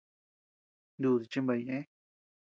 [0.99, 1.83] Nudii chinbaʼa ñeʼë.